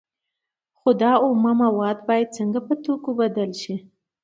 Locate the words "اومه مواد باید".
1.25-2.35